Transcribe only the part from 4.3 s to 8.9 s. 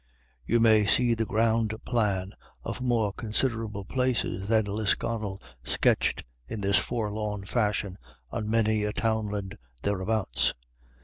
than Lisconnel sketched in this forlorn fashion on many